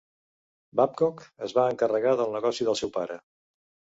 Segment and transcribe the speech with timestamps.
[0.79, 3.21] Babcock es va encarregar del negoci del seu pare.